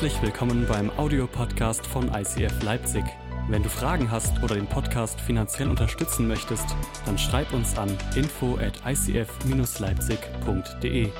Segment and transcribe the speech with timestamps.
[0.00, 3.04] Herzlich willkommen beim Audiopodcast von ICF Leipzig.
[3.50, 6.64] Wenn du Fragen hast oder den Podcast finanziell unterstützen möchtest,
[7.04, 11.10] dann schreib uns an info at icf-leipzig.de.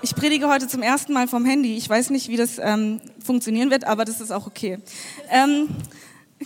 [0.00, 1.76] Ich predige heute zum ersten Mal vom Handy.
[1.76, 4.78] Ich weiß nicht, wie das ähm, funktionieren wird, aber das ist auch okay.
[5.28, 5.68] Ähm,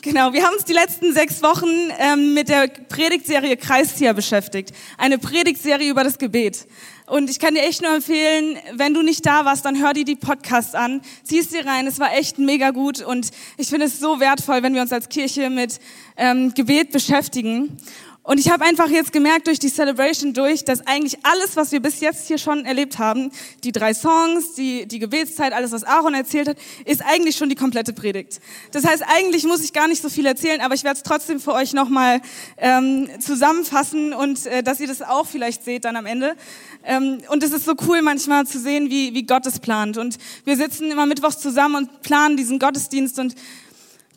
[0.01, 1.67] Genau, wir haben uns die letzten sechs Wochen
[1.99, 4.73] ähm, mit der Predigtserie Kreistier beschäftigt.
[4.97, 6.69] Eine Predigtserie über das Gebet.
[7.07, 10.05] Und ich kann dir echt nur empfehlen, wenn du nicht da warst, dann hör dir
[10.05, 11.87] die Podcasts an, ziehst dir rein.
[11.87, 15.09] Es war echt mega gut und ich finde es so wertvoll, wenn wir uns als
[15.09, 15.81] Kirche mit
[16.17, 17.79] ähm, Gebet beschäftigen.
[18.29, 21.81] Und ich habe einfach jetzt gemerkt durch die Celebration durch, dass eigentlich alles, was wir
[21.81, 23.33] bis jetzt hier schon erlebt haben,
[23.65, 27.55] die drei Songs, die, die Gebetszeit, alles, was Aaron erzählt hat, ist eigentlich schon die
[27.55, 28.41] komplette Predigt.
[28.73, 31.41] Das heißt, eigentlich muss ich gar nicht so viel erzählen, aber ich werde es trotzdem
[31.41, 32.21] für euch nochmal
[32.59, 36.37] ähm, zusammenfassen und äh, dass ihr das auch vielleicht seht dann am Ende.
[36.85, 39.97] Ähm, und es ist so cool manchmal zu sehen, wie, wie Gott es plant.
[39.97, 43.35] Und wir sitzen immer mittwochs zusammen und planen diesen Gottesdienst und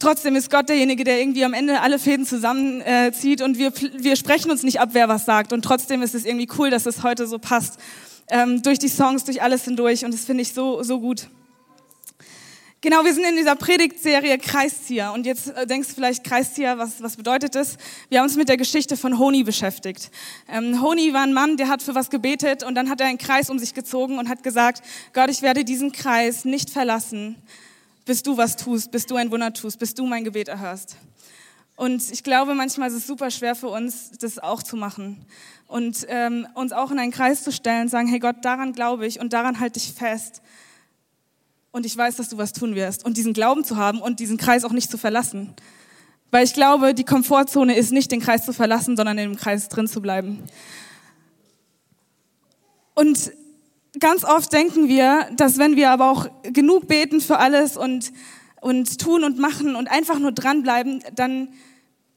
[0.02, 4.16] Trotzdem ist Gott derjenige, der irgendwie am Ende alle Fäden zusammenzieht äh, und wir, wir
[4.16, 5.54] sprechen uns nicht ab, wer was sagt.
[5.54, 7.78] Und trotzdem ist es irgendwie cool, dass es heute so passt.
[8.28, 10.04] Ähm, durch die Songs, durch alles hindurch.
[10.04, 11.28] Und das finde ich so, so gut.
[12.82, 15.14] Genau, wir sind in dieser Predigtserie Kreiszieher.
[15.14, 17.78] Und jetzt äh, denkst du vielleicht, Kreiszieher, was, was bedeutet das?
[18.10, 20.10] Wir haben uns mit der Geschichte von Honi beschäftigt.
[20.52, 23.20] Ähm, Honi war ein Mann, der hat für was gebetet und dann hat er einen
[23.20, 24.82] Kreis um sich gezogen und hat gesagt,
[25.14, 27.36] Gott, ich werde diesen Kreis nicht verlassen,
[28.06, 30.98] bis du was tust, bis du ein Wunder tust, bis du mein Gebet erhörst.
[31.76, 35.26] Und ich glaube, manchmal ist es super schwer für uns, das auch zu machen.
[35.68, 39.20] Und ähm, uns auch in einen Kreis zu stellen, sagen, hey Gott, daran glaube ich
[39.20, 40.42] und daran halte ich fest.
[41.72, 43.06] Und ich weiß, dass du was tun wirst.
[43.06, 45.56] Und diesen Glauben zu haben und diesen Kreis auch nicht zu verlassen.
[46.30, 49.70] Weil ich glaube, die Komfortzone ist nicht, den Kreis zu verlassen, sondern in dem Kreis
[49.70, 50.44] drin zu bleiben.
[52.94, 53.31] Und
[54.00, 58.12] ganz oft denken wir, dass wenn wir aber auch genug beten für alles und,
[58.62, 61.50] und tun und machen und einfach nur dranbleiben, dann,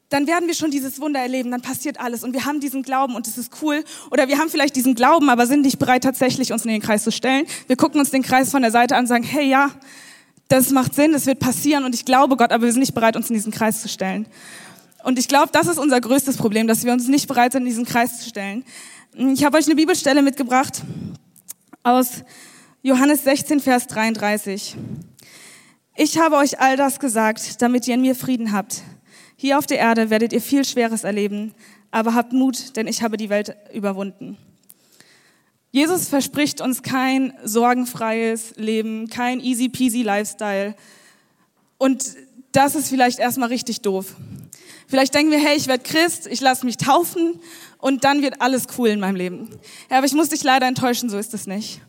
[0.09, 3.17] dann werden wir schon dieses Wunder erleben, dann passiert alles und wir haben diesen Glauben
[3.17, 3.83] und es ist cool.
[4.11, 7.03] Oder wir haben vielleicht diesen Glauben, aber sind nicht bereit, tatsächlich uns in den Kreis
[7.03, 7.47] zu stellen.
[7.67, 9.71] Wir gucken uns den Kreis von der Seite an und sagen, hey ja,
[10.49, 13.17] das macht Sinn, das wird passieren und ich glaube Gott, aber wir sind nicht bereit,
[13.17, 14.27] uns in diesen Kreis zu stellen.
[15.03, 17.69] Und ich glaube, das ist unser größtes Problem, dass wir uns nicht bereit sind, in
[17.69, 18.65] diesen Kreis zu stellen.
[19.15, 20.83] Ich habe euch eine Bibelstelle mitgebracht
[21.85, 22.25] aus
[22.83, 24.75] Johannes 16, Vers 33.
[25.97, 28.83] Ich habe euch all das gesagt, damit ihr in mir Frieden habt.
[29.37, 31.53] Hier auf der Erde werdet ihr viel Schweres erleben,
[31.91, 34.39] aber habt Mut, denn ich habe die Welt überwunden.
[35.73, 40.75] Jesus verspricht uns kein sorgenfreies Leben, kein easy peasy Lifestyle.
[41.77, 42.17] Und
[42.53, 44.17] das ist vielleicht erstmal richtig doof.
[44.89, 47.41] Vielleicht denken wir, hey, ich werde Christ, ich lasse mich taufen
[47.85, 49.51] und dann wird alles cool in meinem Leben.
[49.91, 51.83] Ja, aber ich muss dich leider enttäuschen, so ist es nicht.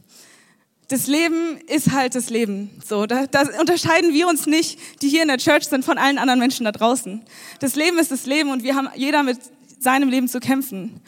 [0.89, 2.69] Das Leben ist halt das Leben.
[2.85, 6.17] So, da, da unterscheiden wir uns nicht, die hier in der Church sind, von allen
[6.17, 7.23] anderen Menschen da draußen.
[7.61, 9.39] Das Leben ist das Leben und wir haben jeder mit
[9.79, 11.00] seinem Leben zu kämpfen.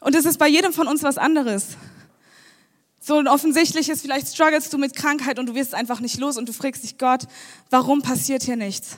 [0.00, 1.76] Und es ist bei jedem von uns was anderes.
[2.98, 6.36] So und offensichtlich ist, vielleicht strugglest du mit Krankheit und du wirst einfach nicht los
[6.36, 7.28] und du fragst dich, Gott,
[7.70, 8.96] warum passiert hier nichts?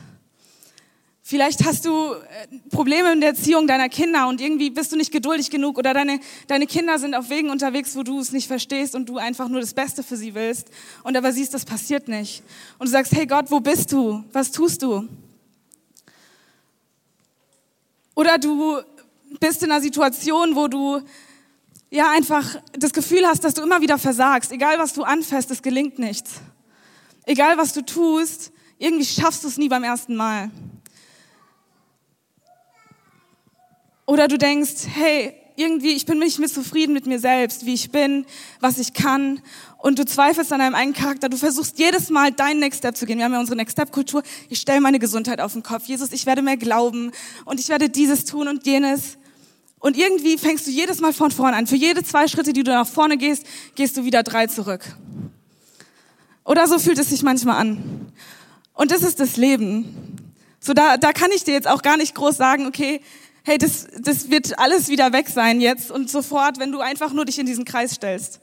[1.27, 5.11] Vielleicht hast du äh, Probleme in der Erziehung deiner Kinder und irgendwie bist du nicht
[5.11, 8.95] geduldig genug oder deine, deine Kinder sind auf Wegen unterwegs, wo du es nicht verstehst
[8.95, 10.69] und du einfach nur das Beste für sie willst
[11.03, 12.43] und aber siehst, das passiert nicht.
[12.79, 14.23] Und du sagst, hey Gott, wo bist du?
[14.35, 15.09] Was tust du?
[18.15, 18.83] Oder du
[19.41, 21.01] bist in einer Situation, wo du
[21.89, 24.53] ja einfach das Gefühl hast, dass du immer wieder versagst.
[24.53, 26.33] Egal was du anfasst, es gelingt nichts.
[27.25, 30.51] Egal was du tust, irgendwie schaffst du es nie beim ersten Mal.
[34.07, 37.91] Oder du denkst, hey, irgendwie, ich bin nicht mehr zufrieden mit mir selbst, wie ich
[37.91, 38.27] bin,
[38.61, 39.41] was ich kann.
[39.79, 41.29] Und du zweifelst an deinem eigenen Charakter.
[41.29, 43.19] Du versuchst jedes Mal deinen Next Step zu gehen.
[43.19, 44.23] Wir haben ja unsere Next Step Kultur.
[44.49, 45.87] Ich stelle meine Gesundheit auf den Kopf.
[45.87, 47.12] Jesus, ich werde mehr glauben
[47.45, 49.17] und ich werde dieses tun und jenes.
[49.79, 51.67] Und irgendwie fängst du jedes Mal von vorne an.
[51.67, 54.97] Für jede zwei Schritte, die du nach vorne gehst, gehst du wieder drei zurück.
[56.45, 58.12] Oder so fühlt es sich manchmal an.
[58.73, 60.17] Und das ist das Leben.
[60.59, 63.03] So, da, da kann ich dir jetzt auch gar nicht groß sagen, okay,
[63.44, 67.26] hey, das, das wird alles wieder weg sein jetzt und sofort, wenn du einfach nur
[67.26, 68.41] dich in diesen Kreis stellst.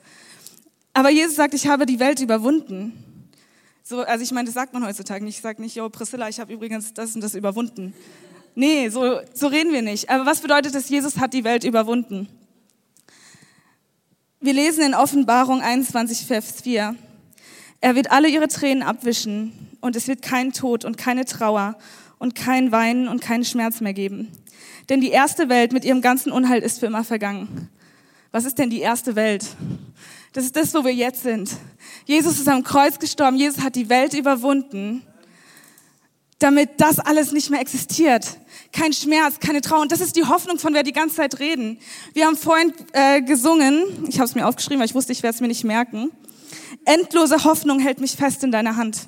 [0.94, 3.26] Aber Jesus sagt, ich habe die Welt überwunden.
[3.84, 5.38] So, also ich meine, das sagt man heutzutage nicht.
[5.38, 7.94] Ich sage nicht, yo, Priscilla, ich habe übrigens das und das überwunden.
[8.54, 10.10] Nee, so, so reden wir nicht.
[10.10, 12.28] Aber was bedeutet es, Jesus hat die Welt überwunden?
[14.40, 16.96] Wir lesen in Offenbarung 21, Vers 4.
[17.80, 21.78] Er wird alle ihre Tränen abwischen und es wird kein Tod und keine Trauer
[22.22, 24.30] und kein Weinen und keinen Schmerz mehr geben.
[24.90, 27.70] Denn die erste Welt mit ihrem ganzen Unheil ist für immer vergangen.
[28.32, 29.44] Was ist denn die erste Welt?
[30.32, 31.50] Das ist das, wo wir jetzt sind.
[32.06, 33.38] Jesus ist am Kreuz gestorben.
[33.38, 35.02] Jesus hat die Welt überwunden,
[36.38, 38.38] damit das alles nicht mehr existiert.
[38.72, 39.82] Kein Schmerz, keine Trauer.
[39.82, 41.80] Und das ist die Hoffnung, von der wir die ganze Zeit reden.
[42.14, 44.06] Wir haben vorhin äh, gesungen.
[44.08, 46.12] Ich habe es mir aufgeschrieben, weil ich wusste, ich werde es mir nicht merken.
[46.86, 49.08] Endlose Hoffnung hält mich fest in deiner Hand.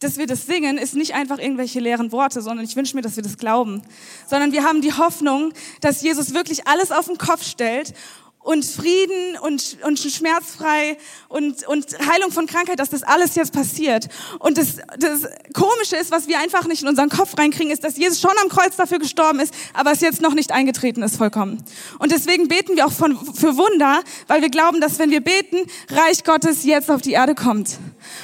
[0.00, 3.16] Dass wir das singen, ist nicht einfach irgendwelche leeren Worte, sondern ich wünsche mir, dass
[3.16, 3.82] wir das glauben.
[4.26, 5.52] Sondern wir haben die Hoffnung,
[5.82, 7.92] dass Jesus wirklich alles auf den Kopf stellt
[8.42, 10.96] und Frieden und, und schmerzfrei
[11.28, 14.08] und, und Heilung von Krankheit, dass das alles jetzt passiert.
[14.38, 17.98] Und das, das Komische ist, was wir einfach nicht in unseren Kopf reinkriegen, ist, dass
[17.98, 21.62] Jesus schon am Kreuz dafür gestorben ist, aber es jetzt noch nicht eingetreten ist vollkommen.
[21.98, 25.58] Und deswegen beten wir auch von, für Wunder, weil wir glauben, dass wenn wir beten,
[25.90, 27.78] Reich Gottes jetzt auf die Erde kommt.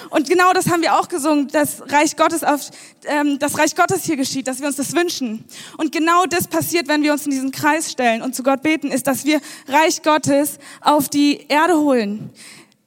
[0.08, 2.70] Und genau das haben wir auch gesungen, dass Reich Gottes auf,
[3.04, 5.44] ähm, das Reich Gottes hier geschieht, dass wir uns das wünschen.
[5.76, 8.90] Und genau das passiert, wenn wir uns in diesen Kreis stellen und zu Gott beten,
[8.90, 12.31] ist, dass wir Reich Gottes auf die Erde holen.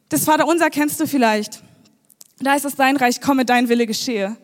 [0.07, 1.61] Das Vater unser kennst du vielleicht.
[2.39, 4.37] Da ist es dein Reich komme, dein Wille geschehe.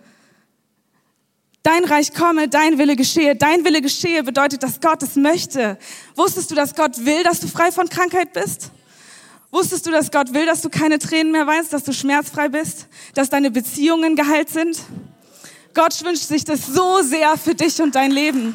[1.63, 3.36] Dein Reich komme, dein Wille geschehe.
[3.36, 5.80] Dein Wille geschehe bedeutet, dass Gott es möchte.
[6.16, 8.69] Wusstest du, dass Gott will, dass du frei von Krankheit bist?
[9.51, 12.88] Wusstest du, dass Gott will, dass du keine Tränen mehr weinst, dass du schmerzfrei bist,
[13.13, 14.78] dass deine Beziehungen geheilt sind?
[15.74, 18.54] Gott wünscht sich das so sehr für dich und dein Leben.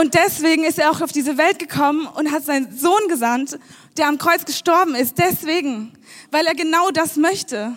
[0.00, 3.58] Und deswegen ist er auch auf diese Welt gekommen und hat seinen Sohn gesandt,
[3.98, 5.18] der am Kreuz gestorben ist.
[5.18, 5.92] Deswegen,
[6.30, 7.76] weil er genau das möchte.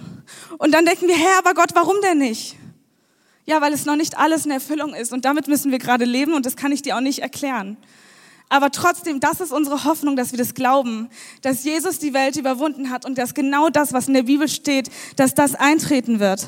[0.58, 2.56] Und dann denken wir, Herr, aber Gott, warum denn nicht?
[3.46, 5.12] Ja, weil es noch nicht alles in Erfüllung ist.
[5.12, 7.76] Und damit müssen wir gerade leben und das kann ich dir auch nicht erklären.
[8.48, 11.10] Aber trotzdem, das ist unsere Hoffnung, dass wir das glauben,
[11.42, 14.90] dass Jesus die Welt überwunden hat und dass genau das, was in der Bibel steht,
[15.18, 16.48] dass das eintreten wird.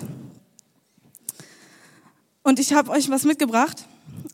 [2.44, 3.86] Und ich habe euch was mitgebracht.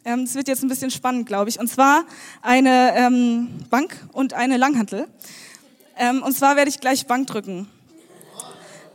[0.04, 1.60] Ähm, es wird jetzt ein bisschen spannend, glaube ich.
[1.60, 2.06] Und zwar
[2.42, 5.08] eine ähm, Bank und eine Langhantel.
[5.96, 7.68] Ähm, und zwar werde ich gleich Bank drücken.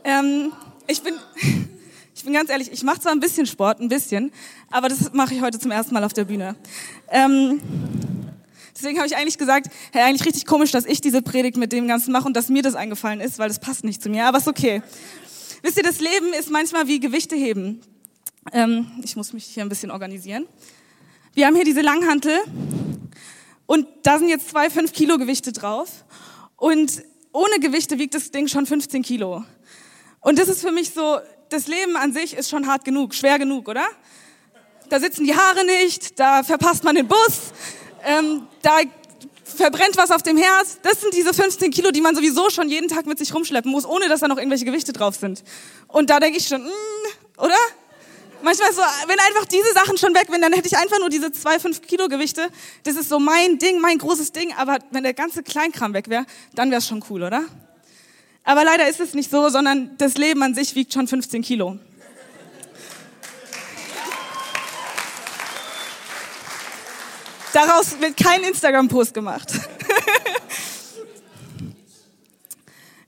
[0.03, 0.51] Ähm,
[0.87, 1.13] ich bin,
[2.15, 4.31] ich bin ganz ehrlich, ich mache zwar ein bisschen Sport, ein bisschen,
[4.69, 6.55] aber das mache ich heute zum ersten Mal auf der Bühne.
[7.09, 7.61] Ähm,
[8.75, 11.87] Deswegen habe ich eigentlich gesagt, hey, eigentlich richtig komisch, dass ich diese Predigt mit dem
[11.87, 14.25] Ganzen mache und dass mir das eingefallen ist, weil das passt nicht zu mir.
[14.27, 14.83] Aber ist okay.
[15.63, 17.81] Wisst ihr, das Leben ist manchmal wie Gewichte heben.
[18.53, 20.45] Ähm, ich muss mich hier ein bisschen organisieren.
[21.37, 22.35] Wir haben hier diese Langhantel
[23.67, 25.87] und da sind jetzt zwei 5 Kilo Gewichte drauf.
[26.55, 29.43] Und ohne Gewichte wiegt das Ding schon 15 Kilo.
[30.19, 31.19] Und das ist für mich so,
[31.49, 33.85] das Leben an sich ist schon hart genug, schwer genug, oder?
[34.89, 37.53] Da sitzen die Haare nicht, da verpasst man den Bus,
[38.03, 38.79] ähm, da
[39.43, 40.79] verbrennt was auf dem Herz.
[40.81, 43.85] Das sind diese 15 Kilo, die man sowieso schon jeden Tag mit sich rumschleppen muss,
[43.85, 45.43] ohne dass da noch irgendwelche Gewichte drauf sind.
[45.87, 47.53] Und da denke ich schon, mm, oder?
[48.43, 51.31] Manchmal so, wenn einfach diese Sachen schon weg wären, dann hätte ich einfach nur diese
[51.31, 52.49] zwei, fünf Kilo Gewichte.
[52.83, 54.53] Das ist so mein Ding, mein großes Ding.
[54.57, 57.43] Aber wenn der ganze Kleinkram weg wäre, dann wäre es schon cool, oder?
[58.43, 61.79] Aber leider ist es nicht so, sondern das Leben an sich wiegt schon 15 Kilo.
[67.53, 69.51] Daraus wird kein Instagram-Post gemacht.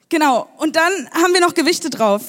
[0.10, 2.24] genau, und dann haben wir noch Gewichte drauf.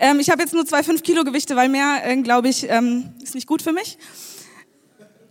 [0.00, 3.14] Ähm, ich habe jetzt nur zwei 5 Kilo Gewichte, weil mehr, äh, glaube ich, ähm,
[3.22, 3.98] ist nicht gut für mich.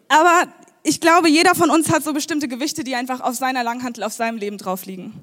[0.09, 0.43] Aber
[0.83, 4.13] ich glaube, jeder von uns hat so bestimmte Gewichte, die einfach auf seiner Langhantel, auf
[4.13, 5.13] seinem Leben drauf liegen.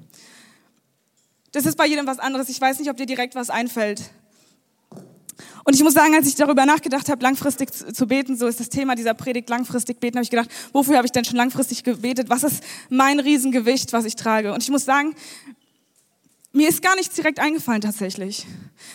[1.51, 2.49] Das ist bei jedem was anderes.
[2.49, 4.01] Ich weiß nicht, ob dir direkt was einfällt.
[5.63, 8.69] Und ich muss sagen, als ich darüber nachgedacht habe, langfristig zu beten, so ist das
[8.69, 12.29] Thema dieser Predigt, langfristig beten, habe ich gedacht, wofür habe ich denn schon langfristig gebetet?
[12.29, 14.53] Was ist mein Riesengewicht, was ich trage?
[14.53, 15.15] Und ich muss sagen,
[16.55, 18.45] mir ist gar nichts direkt eingefallen tatsächlich,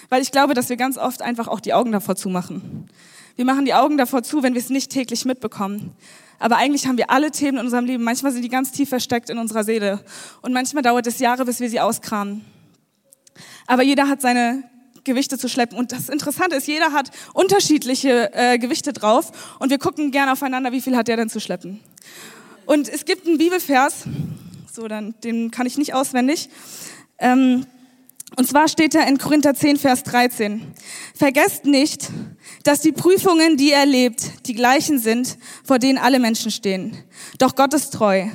[0.08, 2.88] weil ich glaube, dass wir ganz oft einfach auch die Augen davor zumachen.
[3.36, 5.92] Wir machen die Augen davor zu, wenn wir es nicht täglich mitbekommen.
[6.38, 8.02] Aber eigentlich haben wir alle Themen in unserem Leben.
[8.02, 10.02] Manchmal sind die ganz tief versteckt in unserer Seele.
[10.40, 12.44] Und manchmal dauert es Jahre, bis wir sie auskramen.
[13.66, 14.64] Aber jeder hat seine
[15.04, 15.76] Gewichte zu schleppen.
[15.78, 20.72] Und das Interessante ist, jeder hat unterschiedliche äh, Gewichte drauf und wir gucken gerne aufeinander,
[20.72, 21.80] wie viel hat der denn zu schleppen.
[22.66, 24.04] Und es gibt einen Bibelvers,
[24.72, 26.48] so dann, den kann ich nicht auswendig.
[27.20, 27.66] Ähm,
[28.36, 30.62] und zwar steht da in Korinther 10, Vers 13.
[31.14, 32.10] Vergesst nicht,
[32.62, 36.96] dass die Prüfungen, die ihr erlebt, die gleichen sind, vor denen alle Menschen stehen.
[37.38, 38.26] Doch Gott ist treu.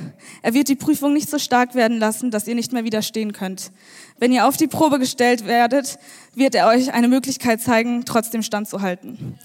[0.42, 3.72] Er wird die Prüfung nicht so stark werden lassen, dass ihr nicht mehr widerstehen könnt.
[4.18, 5.98] Wenn ihr auf die Probe gestellt werdet,
[6.34, 9.38] wird er euch eine Möglichkeit zeigen, trotzdem standzuhalten.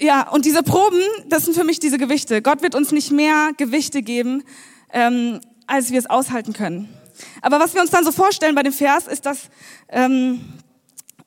[0.00, 2.40] Ja, und diese Proben, das sind für mich diese Gewichte.
[2.40, 4.44] Gott wird uns nicht mehr Gewichte geben,
[4.92, 6.88] ähm, als wir es aushalten können.
[7.42, 9.48] Aber was wir uns dann so vorstellen bei dem Vers, ist, dass
[9.88, 10.40] ähm,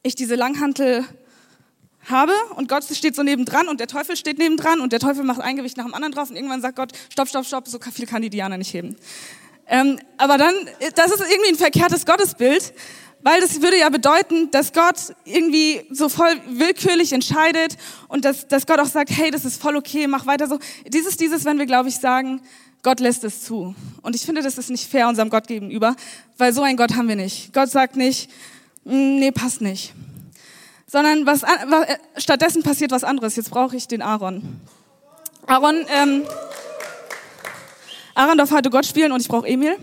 [0.04, 1.06] ich diese Langhantel
[2.10, 5.42] habe und Gott steht so nebendran und der Teufel steht nebendran und der Teufel macht
[5.42, 8.08] ein Gewicht nach dem anderen drauf und irgendwann sagt Gott, stopp, stopp, stopp, so viel
[8.08, 8.96] kann die Diana nicht heben.
[9.68, 10.54] Ähm, aber dann,
[10.96, 12.74] das ist irgendwie ein verkehrtes Gottesbild,
[13.24, 18.66] weil das würde ja bedeuten, dass Gott irgendwie so voll willkürlich entscheidet und dass, dass
[18.66, 20.60] Gott auch sagt, hey, das ist voll okay, mach weiter so.
[20.88, 22.42] Dieses, dieses, wenn wir, glaube ich, sagen,
[22.84, 23.76] Gott lässt es zu.
[24.02, 25.96] Und ich finde, das ist nicht fair unserem Gott gegenüber,
[26.38, 27.54] weil so ein Gott haben wir nicht.
[27.54, 28.30] Gott sagt nicht,
[28.86, 29.94] mm, nee, passt nicht.
[30.88, 33.36] Sondern was, was äh, stattdessen passiert was anderes.
[33.36, 34.60] Jetzt brauche ich den Aaron.
[35.46, 36.24] Aaron, ähm,
[38.16, 39.78] Aaron darf heute Gott spielen und ich brauche Emil.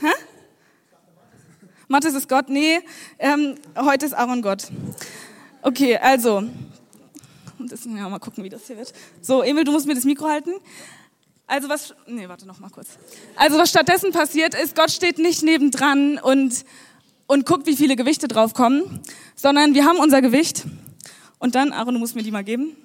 [0.00, 0.12] Hä?
[1.88, 2.48] Mathis ist Gott?
[2.48, 2.80] Nee,
[3.18, 4.64] ähm, heute ist Aaron Gott.
[5.62, 6.44] Okay, also.
[7.68, 8.92] Das, ja, mal gucken, wie das hier wird.
[9.20, 10.52] So, Emil, du musst mir das Mikro halten.
[11.46, 12.88] Also was, nee, warte noch mal kurz.
[13.36, 16.64] Also was stattdessen passiert ist, Gott steht nicht nebendran und,
[17.26, 19.00] und guckt, wie viele Gewichte draufkommen,
[19.36, 20.64] sondern wir haben unser Gewicht
[21.38, 22.76] und dann, Aaron, du musst mir die mal geben.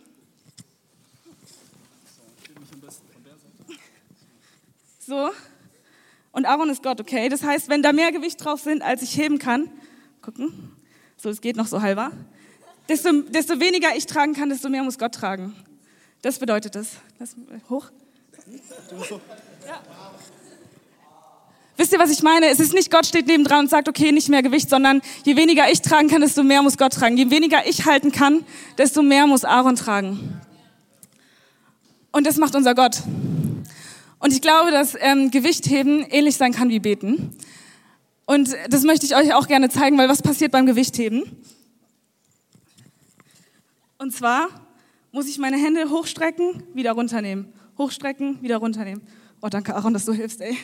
[4.99, 5.31] So.
[6.31, 7.29] Und Aaron ist Gott, okay?
[7.29, 9.71] Das heißt, wenn da mehr Gewicht drauf sind, als ich heben kann,
[10.21, 10.71] gucken,
[11.17, 12.11] so, es geht noch so halber,
[12.89, 15.55] desto, desto weniger ich tragen kann, desto mehr muss Gott tragen.
[16.21, 16.89] Das bedeutet das.
[17.19, 17.35] Lass,
[17.69, 17.85] hoch.
[19.65, 19.81] Ja.
[21.77, 22.47] Wisst ihr, was ich meine?
[22.47, 25.71] Es ist nicht Gott steht nebendran und sagt, okay, nicht mehr Gewicht, sondern je weniger
[25.71, 27.15] ich tragen kann, desto mehr muss Gott tragen.
[27.15, 28.43] Je weniger ich halten kann,
[28.77, 30.41] desto mehr muss Aaron tragen.
[32.11, 32.97] Und das macht unser Gott.
[34.19, 37.33] Und ich glaube, dass ähm, Gewichtheben ähnlich sein kann wie Beten.
[38.25, 41.23] Und das möchte ich euch auch gerne zeigen, weil was passiert beim Gewichtheben?
[44.01, 44.47] Und zwar
[45.11, 47.51] muss ich meine Hände hochstrecken, wieder runternehmen.
[47.77, 49.05] Hochstrecken, wieder runternehmen.
[49.41, 50.57] Oh, danke Aaron, dass du hilfst, ey.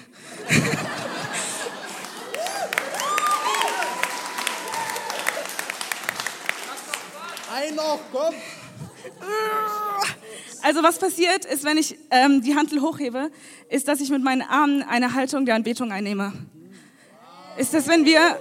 [7.53, 8.33] Ein noch, komm.
[10.61, 13.31] Also was passiert ist, wenn ich ähm, die Handel hochhebe,
[13.69, 16.31] ist, dass ich mit meinen Armen eine Haltung der Anbetung einnehme.
[17.57, 18.39] Ist das, wenn wir,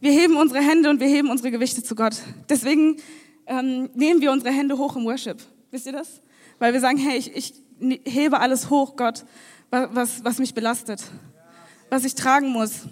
[0.00, 2.14] wir heben unsere Hände und wir heben unsere Gewichte zu Gott.
[2.48, 3.02] Deswegen
[3.46, 5.38] ähm, nehmen wir unsere Hände hoch im Worship.
[5.70, 6.20] Wisst ihr das?
[6.58, 7.54] Weil wir sagen, hey, ich, ich
[8.04, 9.24] hebe alles hoch, Gott,
[9.70, 11.02] was, was mich belastet,
[11.90, 12.82] was ich tragen muss.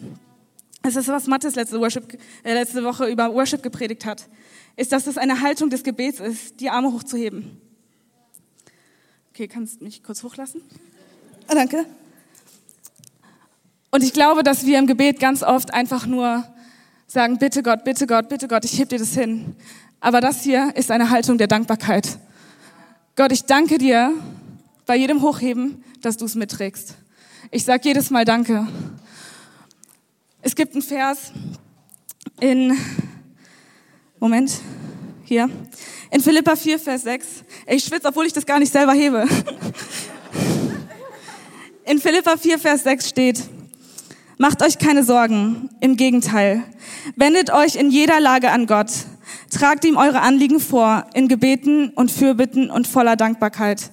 [0.83, 4.28] Es ist, was Mattes letzte, Worship, äh, letzte Woche über Worship gepredigt hat,
[4.76, 7.61] ist, dass es eine Haltung des Gebets ist, die Arme hochzuheben.
[9.30, 10.62] Okay, kannst du mich kurz hochlassen?
[11.49, 11.85] Oh, danke.
[13.90, 16.45] Und ich glaube, dass wir im Gebet ganz oft einfach nur
[17.07, 19.57] sagen, bitte Gott, bitte Gott, bitte Gott, ich heb dir das hin.
[20.00, 22.19] Aber das hier ist eine Haltung der Dankbarkeit.
[23.16, 24.14] Gott, ich danke dir
[24.87, 26.95] bei jedem Hochheben, dass du es mitträgst.
[27.50, 28.66] Ich sage jedes Mal Danke.
[30.40, 31.33] Es gibt einen Vers
[32.40, 32.78] in,
[34.19, 34.52] Moment,
[35.25, 35.50] hier,
[36.11, 37.26] in Philippa 4, Vers 6.
[37.66, 39.26] Ich schwitze, obwohl ich das gar nicht selber hebe.
[41.85, 43.42] In Philippa 4, Vers 6 steht,
[44.38, 46.62] Macht euch keine Sorgen, im Gegenteil.
[47.16, 48.90] Wendet euch in jeder Lage an Gott.
[49.50, 53.90] Tragt ihm eure Anliegen vor, in Gebeten und Fürbitten und voller Dankbarkeit.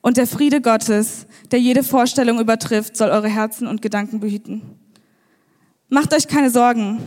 [0.00, 4.62] Und der Friede Gottes, der jede Vorstellung übertrifft, soll eure Herzen und Gedanken behüten.
[5.88, 7.00] Macht euch keine Sorgen.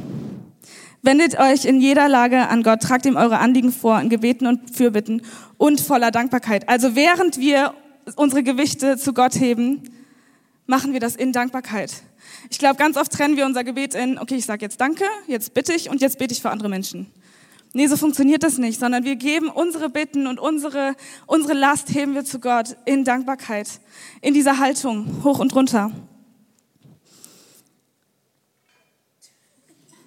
[1.02, 4.76] Wendet euch in jeder Lage an Gott, tragt ihm eure Anliegen vor in Gebeten und
[4.76, 5.22] Fürbitten
[5.58, 6.68] und voller Dankbarkeit.
[6.70, 7.74] Also während wir
[8.16, 9.84] unsere Gewichte zu Gott heben,
[10.66, 12.04] machen wir das in Dankbarkeit.
[12.50, 15.54] Ich glaube, ganz oft trennen wir unser Gebet in, okay, ich sage jetzt Danke, jetzt
[15.54, 17.08] bitte ich und jetzt bete ich für andere Menschen.
[17.76, 22.14] Nee, so funktioniert das nicht, sondern wir geben unsere Bitten und unsere, unsere Last heben
[22.14, 23.80] wir zu Gott in Dankbarkeit,
[24.22, 25.92] in dieser Haltung, hoch und runter.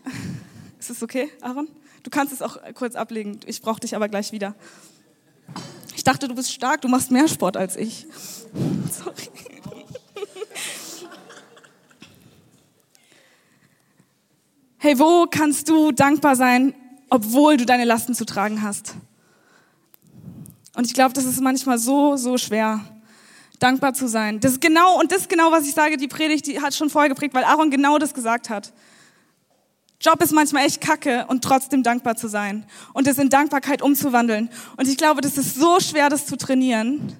[0.79, 1.67] Ist es okay, Aaron?
[2.05, 3.41] Du kannst es auch kurz ablegen.
[3.47, 4.55] Ich brauche dich aber gleich wieder.
[5.97, 8.07] Ich dachte, du bist stark, du machst mehr Sport als ich.
[8.93, 9.29] Sorry.
[14.79, 16.73] Hey, wo kannst du dankbar sein,
[17.09, 18.95] obwohl du deine Lasten zu tragen hast?
[20.75, 22.81] Und ich glaube, das ist manchmal so, so schwer,
[23.59, 24.41] dankbar zu sein.
[24.41, 26.91] Das ist genau, und das ist genau, was ich sage, die Predigt, die hat schon
[26.91, 28.73] vorher geprägt, weil Aaron genau das gesagt hat.
[30.01, 34.51] Job ist manchmal echt kacke und trotzdem dankbar zu sein und es in Dankbarkeit umzuwandeln.
[34.77, 37.15] Und ich glaube, das ist so schwer, das zu trainieren.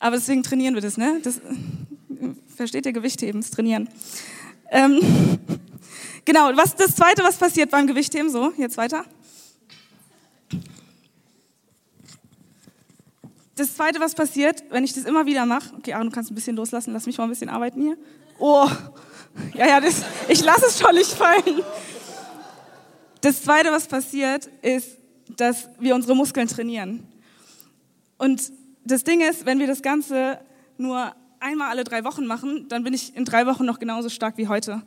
[0.00, 1.20] Aber deswegen trainieren wir das, ne?
[1.22, 1.40] Das,
[2.56, 3.88] versteht ihr Gewichtheben, das Trainieren.
[4.70, 5.00] Ähm,
[6.24, 8.30] genau, was das Zweite, was passiert beim Gewichtheben?
[8.30, 9.04] So, jetzt weiter.
[13.56, 16.34] Das Zweite, was passiert, wenn ich das immer wieder mache, okay, Aaron, du kannst ein
[16.34, 17.96] bisschen loslassen, lass mich mal ein bisschen arbeiten hier.
[18.38, 18.68] Oh,
[19.54, 21.62] ja, ja, das, ich lasse es schon nicht fallen.
[23.20, 24.98] Das Zweite, was passiert, ist,
[25.36, 27.06] dass wir unsere Muskeln trainieren.
[28.18, 28.52] Und
[28.84, 30.40] das Ding ist, wenn wir das Ganze
[30.76, 34.36] nur einmal alle drei Wochen machen, dann bin ich in drei Wochen noch genauso stark
[34.36, 34.82] wie heute.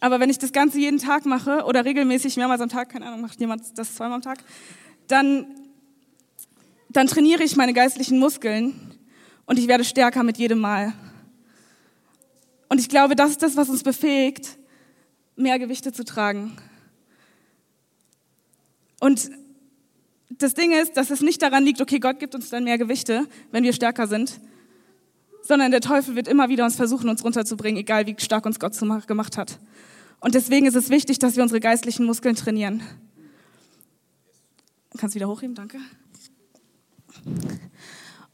[0.00, 3.20] Aber wenn ich das Ganze jeden Tag mache oder regelmäßig mehrmals am Tag, keine Ahnung,
[3.20, 4.42] macht jemand das zweimal am Tag,
[5.08, 5.46] dann,
[6.88, 8.98] dann trainiere ich meine geistlichen Muskeln
[9.44, 10.94] und ich werde stärker mit jedem Mal.
[12.70, 14.58] Und ich glaube, das ist das, was uns befähigt,
[15.36, 16.56] mehr Gewichte zu tragen.
[19.00, 19.30] Und
[20.30, 23.26] das Ding ist, dass es nicht daran liegt, okay, Gott gibt uns dann mehr Gewichte,
[23.50, 24.40] wenn wir stärker sind,
[25.42, 28.78] sondern der Teufel wird immer wieder uns versuchen, uns runterzubringen, egal wie stark uns Gott
[29.06, 29.58] gemacht hat.
[30.20, 32.82] Und deswegen ist es wichtig, dass wir unsere geistlichen Muskeln trainieren.
[34.96, 35.78] Kannst du wieder hochheben, danke.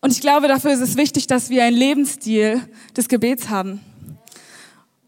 [0.00, 2.60] Und ich glaube, dafür ist es wichtig, dass wir einen Lebensstil
[2.96, 3.80] des Gebets haben.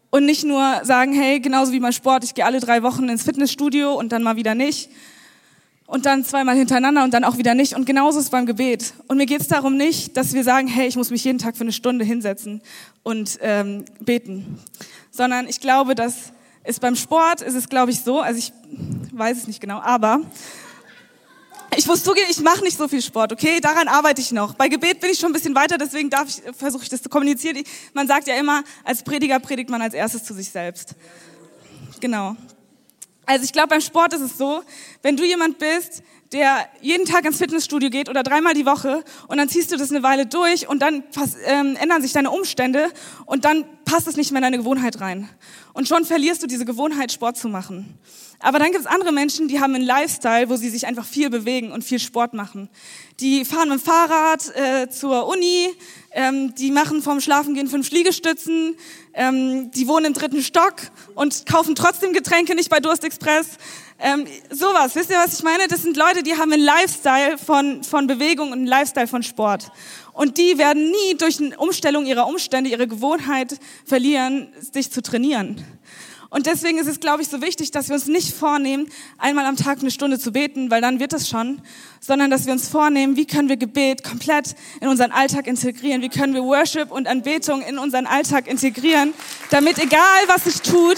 [0.09, 3.23] Und nicht nur sagen, hey, genauso wie mein Sport, ich gehe alle drei Wochen ins
[3.23, 4.89] Fitnessstudio und dann mal wieder nicht.
[5.85, 7.75] Und dann zweimal hintereinander und dann auch wieder nicht.
[7.75, 8.93] Und genauso ist beim Gebet.
[9.07, 11.57] Und mir geht es darum nicht, dass wir sagen, hey, ich muss mich jeden Tag
[11.57, 12.61] für eine Stunde hinsetzen
[13.03, 14.59] und ähm, beten.
[15.11, 16.31] Sondern ich glaube, dass
[16.69, 18.53] es beim Sport ist es, glaube ich, so, also ich
[19.11, 20.21] weiß es nicht genau, aber
[21.75, 23.59] ich muss zugeben, ich mache nicht so viel Sport, okay?
[23.59, 24.53] Daran arbeite ich noch.
[24.53, 27.63] Bei Gebet bin ich schon ein bisschen weiter, deswegen ich, versuche ich das zu kommunizieren.
[27.93, 30.95] Man sagt ja immer, als Prediger predigt man als erstes zu sich selbst.
[31.99, 32.35] Genau.
[33.25, 34.63] Also ich glaube, beim Sport ist es so,
[35.01, 39.37] wenn du jemand bist, der jeden Tag ins Fitnessstudio geht oder dreimal die Woche und
[39.37, 41.03] dann ziehst du das eine Weile durch und dann
[41.45, 42.91] ähm, ändern sich deine Umstände
[43.25, 45.29] und dann passt es nicht mehr in deine Gewohnheit rein.
[45.73, 47.97] Und schon verlierst du diese Gewohnheit, Sport zu machen.
[48.39, 51.29] Aber dann gibt es andere Menschen, die haben einen Lifestyle, wo sie sich einfach viel
[51.29, 52.69] bewegen und viel Sport machen.
[53.19, 55.67] Die fahren mit dem Fahrrad äh, zur Uni,
[56.11, 58.75] ähm, die machen vom Schlafengehen fünf Liegestützen,
[59.13, 60.75] ähm, die wohnen im dritten Stock
[61.15, 63.57] und kaufen trotzdem Getränke nicht bei Durst Express.
[63.99, 65.67] Ähm, sowas, wisst ihr, was ich meine?
[65.67, 69.69] Das sind Leute, die haben einen Lifestyle von, von Bewegung und einen Lifestyle von Sport.
[70.19, 75.63] Und die werden nie durch eine Umstellung ihrer Umstände ihre Gewohnheit verlieren, sich zu trainieren.
[76.29, 79.55] Und deswegen ist es, glaube ich, so wichtig, dass wir uns nicht vornehmen, einmal am
[79.55, 81.61] Tag eine Stunde zu beten, weil dann wird es schon,
[82.01, 86.09] sondern dass wir uns vornehmen, wie können wir Gebet komplett in unseren Alltag integrieren, wie
[86.09, 89.13] können wir Worship und Anbetung in unseren Alltag integrieren,
[89.51, 90.97] damit egal was sich tut,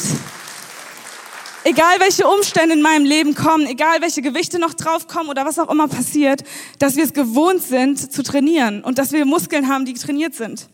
[1.63, 5.69] egal welche Umstände in meinem Leben kommen, egal welche Gewichte noch draufkommen oder was auch
[5.69, 6.43] immer passiert,
[6.79, 10.69] dass wir es gewohnt sind zu trainieren und dass wir Muskeln haben, die trainiert sind.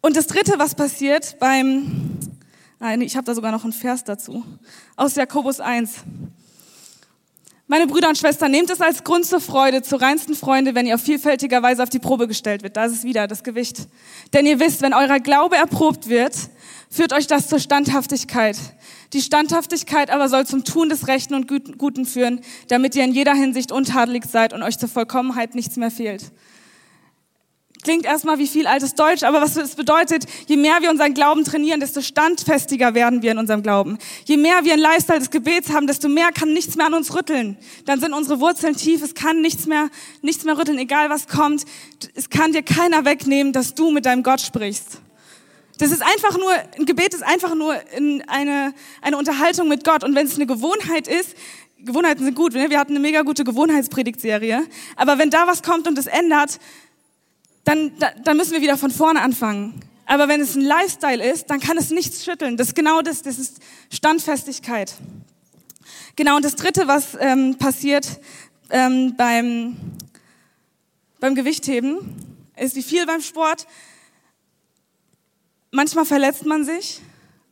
[0.00, 2.18] Und das Dritte, was passiert beim,
[2.78, 4.44] nein, ich habe da sogar noch einen Vers dazu,
[4.96, 5.96] aus Jakobus 1.
[7.70, 10.94] Meine Brüder und Schwestern, nehmt es als Grund zur Freude, zur reinsten Freunde, wenn ihr
[10.94, 12.78] auf vielfältiger Weise auf die Probe gestellt wird.
[12.78, 13.88] Da ist es wieder, das Gewicht.
[14.32, 16.34] Denn ihr wisst, wenn euer Glaube erprobt wird,
[16.88, 18.56] führt euch das zur Standhaftigkeit.
[19.12, 23.34] Die Standhaftigkeit aber soll zum Tun des Rechten und Guten führen, damit ihr in jeder
[23.34, 26.32] Hinsicht untadelig seid und euch zur Vollkommenheit nichts mehr fehlt.
[27.82, 31.44] Klingt erstmal wie viel altes Deutsch, aber was es bedeutet, je mehr wir unseren Glauben
[31.44, 33.98] trainieren, desto standfestiger werden wir in unserem Glauben.
[34.24, 37.14] Je mehr wir einen Lifestyle des Gebets haben, desto mehr kann nichts mehr an uns
[37.14, 37.56] rütteln.
[37.84, 39.90] Dann sind unsere Wurzeln tief, es kann nichts mehr,
[40.22, 41.64] nichts mehr rütteln, egal was kommt.
[42.14, 45.00] Es kann dir keiner wegnehmen, dass du mit deinem Gott sprichst.
[45.78, 47.76] Das ist einfach nur, ein Gebet ist einfach nur
[48.26, 50.02] eine, eine Unterhaltung mit Gott.
[50.02, 51.36] Und wenn es eine Gewohnheit ist,
[51.78, 52.70] Gewohnheiten sind gut, ne?
[52.70, 56.58] wir hatten eine mega gute Gewohnheitspredigtserie, aber wenn da was kommt und es ändert,
[57.68, 57.92] dann,
[58.24, 59.78] dann müssen wir wieder von vorne anfangen.
[60.06, 62.56] Aber wenn es ein Lifestyle ist, dann kann es nichts schütteln.
[62.56, 63.58] Das ist genau das, das ist
[63.90, 64.94] Standfestigkeit.
[66.16, 68.20] Genau, und das Dritte, was ähm, passiert
[68.70, 69.76] ähm, beim,
[71.20, 72.16] beim Gewichtheben,
[72.56, 73.66] ist wie viel beim Sport.
[75.70, 77.02] Manchmal verletzt man sich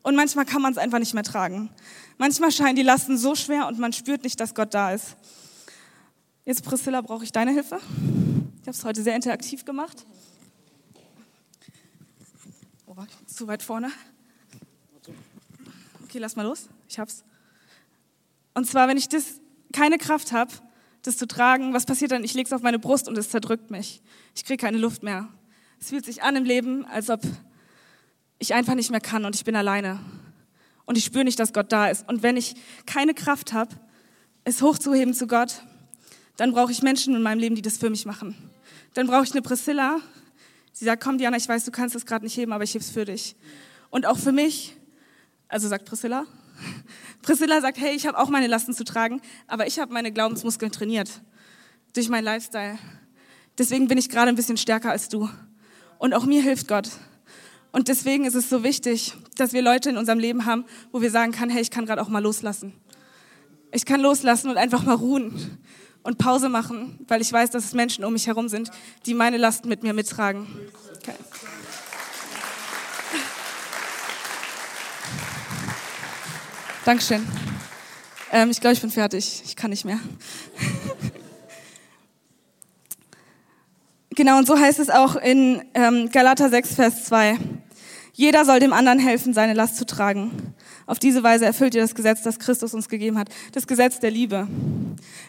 [0.02, 1.68] und manchmal kann man es einfach nicht mehr tragen.
[2.16, 5.16] Manchmal scheinen die Lasten so schwer und man spürt nicht, dass Gott da ist.
[6.46, 7.80] Jetzt, Priscilla, brauche ich deine Hilfe.
[8.66, 10.04] Ich habe es heute sehr interaktiv gemacht.
[12.84, 13.92] Oh, zu weit vorne.
[16.02, 16.68] Okay, lass mal los.
[16.88, 17.22] Ich hab's.
[18.54, 19.40] Und zwar, wenn ich das
[19.72, 20.50] keine Kraft habe,
[21.02, 22.24] das zu tragen, was passiert dann?
[22.24, 24.02] Ich lege es auf meine Brust und es zerdrückt mich.
[24.34, 25.28] Ich kriege keine Luft mehr.
[25.80, 27.20] Es fühlt sich an im Leben, als ob
[28.40, 30.00] ich einfach nicht mehr kann und ich bin alleine.
[30.86, 32.08] Und ich spüre nicht, dass Gott da ist.
[32.08, 33.76] Und wenn ich keine Kraft habe,
[34.42, 35.62] es hochzuheben zu Gott,
[36.36, 38.34] dann brauche ich Menschen in meinem Leben, die das für mich machen.
[38.96, 40.00] Dann brauche ich eine Priscilla.
[40.72, 42.88] Sie sagt, komm Diana, ich weiß, du kannst das gerade nicht heben, aber ich heb's
[42.88, 43.36] für dich.
[43.90, 44.74] Und auch für mich,
[45.48, 46.24] also sagt Priscilla,
[47.22, 50.72] Priscilla sagt, hey, ich habe auch meine Lasten zu tragen, aber ich habe meine Glaubensmuskeln
[50.72, 51.20] trainiert
[51.92, 52.78] durch meinen Lifestyle.
[53.58, 55.28] Deswegen bin ich gerade ein bisschen stärker als du.
[55.98, 56.88] Und auch mir hilft Gott.
[57.72, 61.10] Und deswegen ist es so wichtig, dass wir Leute in unserem Leben haben, wo wir
[61.10, 62.72] sagen können, hey, ich kann gerade auch mal loslassen.
[63.72, 65.58] Ich kann loslassen und einfach mal ruhen
[66.06, 68.70] und Pause machen, weil ich weiß, dass es Menschen um mich herum sind,
[69.06, 70.46] die meine Lasten mit mir mittragen.
[70.98, 71.14] Okay.
[76.84, 77.26] Dankeschön.
[78.30, 79.42] Ähm, ich glaube, ich bin fertig.
[79.44, 79.98] Ich kann nicht mehr.
[84.10, 87.36] genau, und so heißt es auch in ähm, Galater 6, Vers 2.
[88.16, 90.30] Jeder soll dem anderen helfen, seine Last zu tragen.
[90.86, 93.28] Auf diese Weise erfüllt ihr das Gesetz, das Christus uns gegeben hat.
[93.52, 94.48] Das Gesetz der Liebe.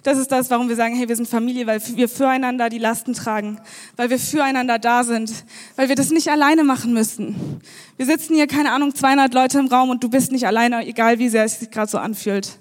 [0.03, 3.11] Das ist das, warum wir sagen, hey, wir sind Familie, weil wir füreinander die Lasten
[3.11, 3.59] tragen,
[3.97, 5.33] weil wir füreinander da sind,
[5.75, 7.59] weil wir das nicht alleine machen müssen.
[7.97, 11.19] Wir sitzen hier, keine Ahnung, 200 Leute im Raum und du bist nicht alleine, egal
[11.19, 12.57] wie sehr es sich gerade so anfühlt.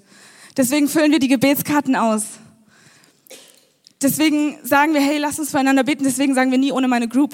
[0.57, 2.23] Deswegen füllen wir die Gebetskarten aus.
[4.01, 6.03] Deswegen sagen wir, hey, lass uns füreinander beten.
[6.03, 7.33] Deswegen sagen wir nie ohne meine Group.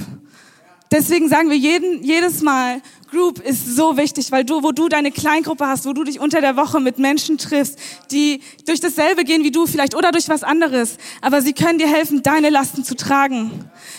[0.94, 2.80] Deswegen sagen wir jeden, jedes Mal,
[3.10, 6.40] Group ist so wichtig, weil du, wo du deine Kleingruppe hast, wo du dich unter
[6.40, 7.80] der Woche mit Menschen triffst,
[8.12, 11.88] die durch dasselbe gehen wie du vielleicht oder durch was anderes, aber sie können dir
[11.88, 13.50] helfen, deine Lasten zu tragen.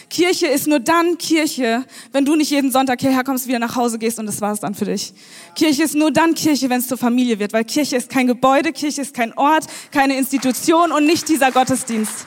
[0.08, 3.98] Kirche ist nur dann Kirche, wenn du nicht jeden Sonntag hierher kommst, wieder nach Hause
[3.98, 5.14] gehst und das war es dann für dich.
[5.56, 8.72] Kirche ist nur dann Kirche, wenn es zur Familie wird, weil Kirche ist kein Gebäude,
[8.72, 12.24] Kirche ist kein Ort, keine Institution und nicht dieser Gottesdienst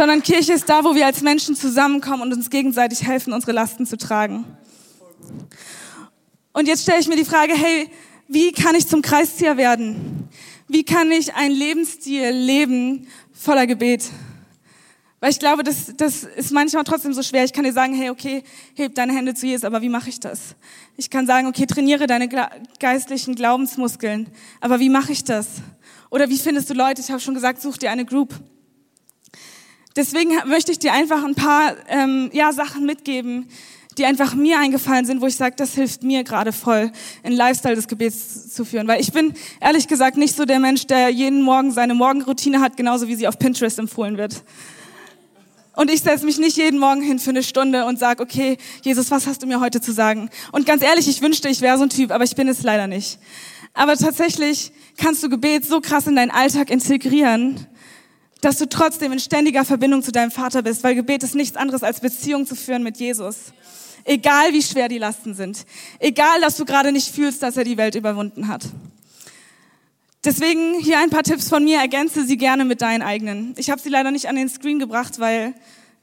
[0.00, 3.84] sondern Kirche ist da, wo wir als Menschen zusammenkommen und uns gegenseitig helfen, unsere Lasten
[3.84, 4.46] zu tragen.
[6.54, 7.90] Und jetzt stelle ich mir die Frage, hey,
[8.26, 10.30] wie kann ich zum Kreiszieher werden?
[10.68, 14.08] Wie kann ich einen Lebensstil leben voller Gebet?
[15.20, 17.44] Weil ich glaube, das, das ist manchmal trotzdem so schwer.
[17.44, 18.42] Ich kann dir sagen, hey, okay,
[18.76, 20.56] heb deine Hände zu Jesus, aber wie mache ich das?
[20.96, 22.26] Ich kann sagen, okay, trainiere deine
[22.78, 24.28] geistlichen Glaubensmuskeln,
[24.62, 25.46] aber wie mache ich das?
[26.08, 27.02] Oder wie findest du Leute?
[27.02, 28.32] Ich habe schon gesagt, such dir eine Group.
[29.96, 33.48] Deswegen möchte ich dir einfach ein paar ähm, ja, Sachen mitgeben,
[33.98, 37.74] die einfach mir eingefallen sind, wo ich sage, das hilft mir gerade voll, einen Lifestyle
[37.74, 38.86] des Gebets zu führen.
[38.86, 42.76] Weil ich bin ehrlich gesagt nicht so der Mensch, der jeden Morgen seine Morgenroutine hat,
[42.76, 44.44] genauso wie sie auf Pinterest empfohlen wird.
[45.74, 49.10] Und ich setze mich nicht jeden Morgen hin für eine Stunde und sage, okay, Jesus,
[49.10, 50.28] was hast du mir heute zu sagen?
[50.52, 52.86] Und ganz ehrlich, ich wünschte, ich wäre so ein Typ, aber ich bin es leider
[52.86, 53.18] nicht.
[53.72, 57.66] Aber tatsächlich kannst du Gebet so krass in deinen Alltag integrieren,
[58.40, 61.82] dass du trotzdem in ständiger Verbindung zu deinem Vater bist, weil Gebet ist nichts anderes
[61.82, 63.52] als Beziehung zu führen mit Jesus.
[64.04, 65.66] Egal wie schwer die Lasten sind.
[65.98, 68.64] Egal, dass du gerade nicht fühlst, dass er die Welt überwunden hat.
[70.24, 73.54] Deswegen hier ein paar Tipps von mir, ergänze sie gerne mit deinen eigenen.
[73.56, 75.54] Ich habe sie leider nicht an den Screen gebracht, weil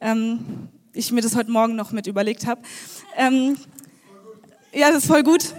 [0.02, 2.62] ähm, ich mir das heute Morgen noch mit überlegt habe.
[3.16, 3.58] Ähm,
[4.74, 5.54] ja, das ist voll gut.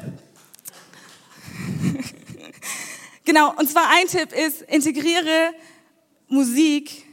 [3.25, 5.53] genau, und zwar ein Tipp ist, integriere
[6.29, 7.05] Musik,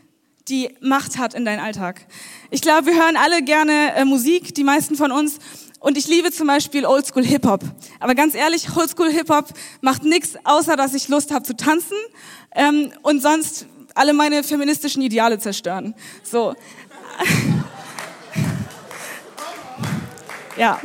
[0.49, 2.05] die Macht hat in deinen Alltag.
[2.51, 5.39] Ich glaube, wir hören alle gerne äh, Musik, die meisten von uns.
[5.79, 7.61] Und ich liebe zum Beispiel Oldschool Hip Hop.
[7.99, 9.45] Aber ganz ehrlich, Oldschool Hip Hop
[9.81, 11.97] macht nichts, außer dass ich Lust habe zu tanzen
[12.53, 15.95] ähm, und sonst alle meine feministischen Ideale zerstören.
[16.23, 16.55] So.
[20.57, 20.79] ja.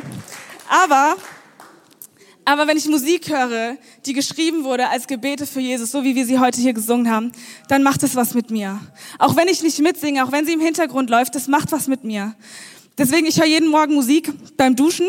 [0.68, 1.16] Aber
[2.44, 3.76] aber wenn ich Musik höre,
[4.06, 7.32] die geschrieben wurde als Gebete für Jesus, so wie wir sie heute hier gesungen haben,
[7.68, 8.80] dann macht es was mit mir.
[9.18, 12.04] Auch wenn ich nicht mitsinge, auch wenn sie im Hintergrund läuft, das macht was mit
[12.04, 12.34] mir.
[12.98, 15.06] Deswegen, ich höre jeden Morgen Musik beim Duschen.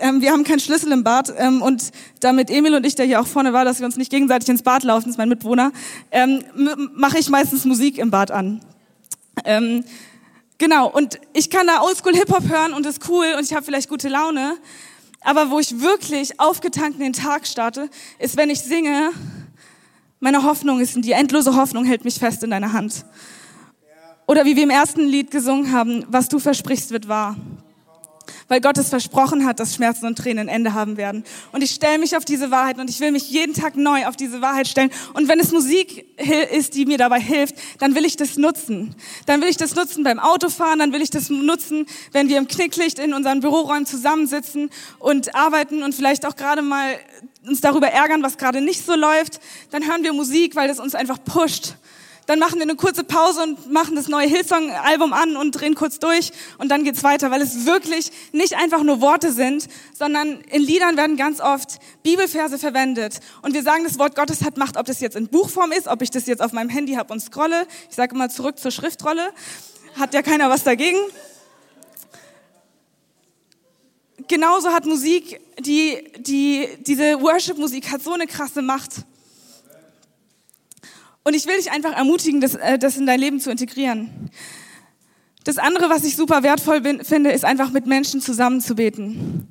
[0.00, 1.90] Ähm, wir haben keinen Schlüssel im Bad ähm, und
[2.20, 4.62] damit Emil und ich, der hier auch vorne war, dass wir uns nicht gegenseitig ins
[4.62, 5.72] Bad laufen, ist mein Mitbewohner,
[6.10, 6.42] ähm,
[6.94, 8.60] mache ich meistens Musik im Bad an.
[10.62, 13.88] Genau, und ich kann da Oldschool Hip-Hop hören und ist cool und ich habe vielleicht
[13.88, 14.54] gute Laune.
[15.24, 19.10] Aber wo ich wirklich aufgetankt in den Tag starte, ist, wenn ich singe,
[20.20, 23.04] meine Hoffnung ist, die endlose Hoffnung hält mich fest in deiner Hand.
[24.26, 27.36] Oder wie wir im ersten Lied gesungen haben, was du versprichst, wird wahr
[28.48, 31.24] weil Gott es versprochen hat, dass Schmerzen und Tränen ein Ende haben werden.
[31.52, 34.16] Und ich stelle mich auf diese Wahrheit und ich will mich jeden Tag neu auf
[34.16, 34.90] diese Wahrheit stellen.
[35.14, 36.06] Und wenn es Musik
[36.52, 38.94] ist, die mir dabei hilft, dann will ich das nutzen.
[39.26, 42.48] Dann will ich das nutzen beim Autofahren, dann will ich das nutzen, wenn wir im
[42.48, 46.96] Knicklicht in unseren Büroräumen zusammensitzen und arbeiten und vielleicht auch gerade mal
[47.46, 49.40] uns darüber ärgern, was gerade nicht so läuft.
[49.70, 51.74] Dann hören wir Musik, weil das uns einfach pusht
[52.32, 55.98] dann machen wir eine kurze Pause und machen das neue Hillsong-Album an und drehen kurz
[55.98, 60.62] durch und dann geht's weiter, weil es wirklich nicht einfach nur Worte sind, sondern in
[60.62, 64.86] Liedern werden ganz oft Bibelverse verwendet und wir sagen, das Wort Gottes hat Macht, ob
[64.86, 67.66] das jetzt in Buchform ist, ob ich das jetzt auf meinem Handy habe und scrolle.
[67.90, 69.34] Ich sage immer zurück zur Schriftrolle.
[70.00, 70.96] Hat ja keiner was dagegen.
[74.26, 79.04] Genauso hat Musik, die, die, diese Worship-Musik hat so eine krasse Macht.
[81.24, 84.30] Und ich will dich einfach ermutigen, das, äh, das in dein Leben zu integrieren.
[85.44, 89.48] Das andere, was ich super wertvoll bin, finde, ist einfach mit Menschen zusammen zu beten.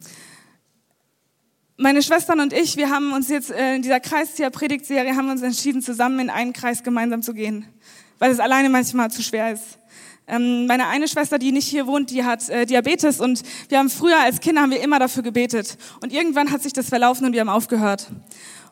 [1.77, 5.81] Meine Schwestern und ich, wir haben uns jetzt äh, in dieser Kreiszieher-Predigtserie haben uns entschieden,
[5.81, 7.65] zusammen in einen Kreis gemeinsam zu gehen,
[8.19, 9.79] weil es alleine manchmal zu schwer ist.
[10.27, 13.89] Ähm, meine eine Schwester, die nicht hier wohnt, die hat äh, Diabetes und wir haben
[13.89, 17.33] früher als Kinder haben wir immer dafür gebetet und irgendwann hat sich das verlaufen und
[17.33, 18.11] wir haben aufgehört.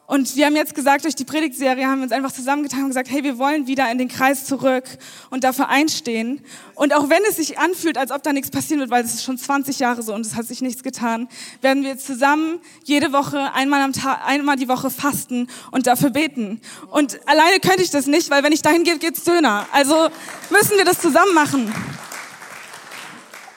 [0.10, 3.12] Und wir haben jetzt gesagt, durch die Predigtserie haben wir uns einfach zusammengetan und gesagt,
[3.12, 4.86] hey, wir wollen wieder in den Kreis zurück
[5.30, 6.42] und dafür einstehen.
[6.74, 9.24] Und auch wenn es sich anfühlt, als ob da nichts passieren wird, weil es ist
[9.24, 11.30] schon 20 Jahre so und es hat sich nichts getan,
[11.62, 16.60] werden wir zusammen jede Woche einmal am Tag, einmal die Woche fasten und dafür beten.
[16.90, 19.68] Und alleine könnte ich das nicht, weil wenn ich dahin gehe, geht's Döner.
[19.74, 20.10] Also
[20.50, 21.72] müssen wir das zusammen machen.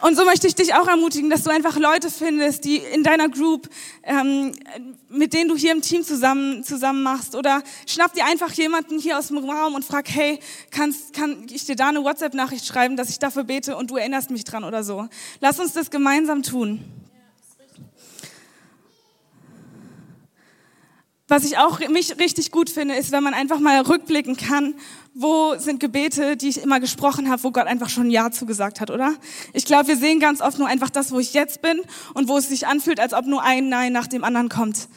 [0.03, 3.29] Und so möchte ich dich auch ermutigen, dass du einfach Leute findest, die in deiner
[3.29, 3.69] Group,
[4.03, 4.51] ähm,
[5.09, 7.37] mit denen du hier im Team zusammen, zusammen machst.
[7.37, 10.41] Oder schnapp dir einfach jemanden hier aus dem Raum und frag, hey,
[10.73, 14.33] kannst, kann ich dir da eine WhatsApp-Nachricht schreiben, dass ich dafür bete und du erinnerst
[14.33, 15.07] mich dran oder so.
[15.39, 16.85] Lass uns das gemeinsam tun.
[21.29, 24.75] Was ich auch mich richtig gut finde, ist, wenn man einfach mal rückblicken kann,
[25.15, 28.91] wo sind Gebete, die ich immer gesprochen habe, wo Gott einfach schon Ja zugesagt hat,
[28.91, 29.15] oder?
[29.53, 31.81] Ich glaube, wir sehen ganz oft nur einfach das, wo ich jetzt bin
[32.15, 34.89] und wo es sich anfühlt, als ob nur ein Nein nach dem anderen kommt.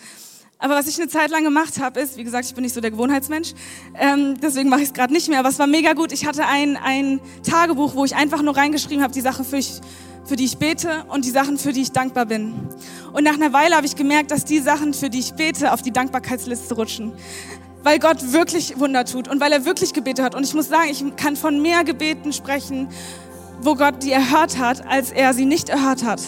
[0.58, 2.80] Aber was ich eine Zeit lang gemacht habe, ist, wie gesagt, ich bin nicht so
[2.80, 3.54] der Gewohnheitsmensch,
[4.00, 5.40] ähm, deswegen mache ich es gerade nicht mehr.
[5.40, 6.14] Aber es war mega gut.
[6.14, 9.82] Ich hatte ein, ein Tagebuch, wo ich einfach nur reingeschrieben habe, die Sache für ich
[10.26, 12.56] für die ich bete und die Sachen, für die ich dankbar bin.
[13.14, 15.84] Und nach einer Weile habe ich gemerkt, dass die Sachen, für die ich bete, auf
[15.84, 17.14] die Dankbarkeitsliste rutschen.
[17.86, 20.34] Weil Gott wirklich Wunder tut und weil er wirklich Gebete hat.
[20.34, 22.88] Und ich muss sagen, ich kann von mehr Gebeten sprechen,
[23.62, 26.20] wo Gott die erhört hat, als er sie nicht erhört hat.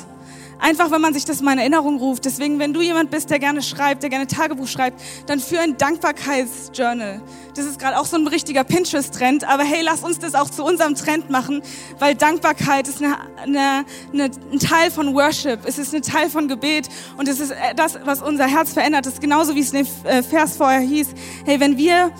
[0.59, 2.25] Einfach, wenn man sich das mal in Erinnerung ruft.
[2.25, 5.77] Deswegen, wenn du jemand bist, der gerne schreibt, der gerne Tagebuch schreibt, dann für ein
[5.77, 7.21] Dankbarkeitsjournal.
[7.55, 9.47] Das ist gerade auch so ein richtiger Pinterest-Trend.
[9.47, 11.61] Aber hey, lass uns das auch zu unserem Trend machen,
[11.99, 15.59] weil Dankbarkeit ist eine, eine, eine, ein Teil von Worship.
[15.65, 19.05] Es ist ein Teil von Gebet und es ist das, was unser Herz verändert.
[19.05, 21.09] Das ist genauso, wie es in dem äh, Vers vorher hieß.
[21.45, 22.11] Hey, wenn wir,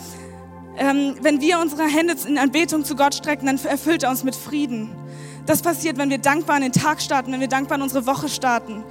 [0.76, 4.36] ähm, wenn wir unsere Hände in Anbetung zu Gott strecken, dann erfüllt er uns mit
[4.36, 4.94] Frieden.
[5.48, 8.28] Das passiert, wenn wir dankbar in den Tag starten, wenn wir dankbar in unsere Woche
[8.28, 8.84] starten.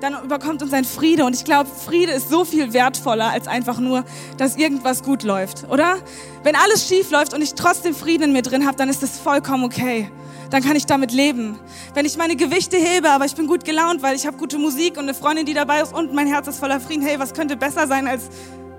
[0.00, 1.24] Dann überkommt uns ein Friede.
[1.24, 4.04] Und ich glaube, Friede ist so viel wertvoller als einfach nur,
[4.36, 5.96] dass irgendwas gut läuft, oder?
[6.42, 9.18] Wenn alles schief läuft und ich trotzdem Frieden in mir drin habe, dann ist das
[9.18, 10.10] vollkommen okay.
[10.50, 11.58] Dann kann ich damit leben.
[11.94, 14.98] Wenn ich meine Gewichte hebe, aber ich bin gut gelaunt, weil ich habe gute Musik
[14.98, 17.06] und eine Freundin, die dabei ist und mein Herz ist voller Frieden.
[17.06, 18.24] Hey, was könnte besser sein als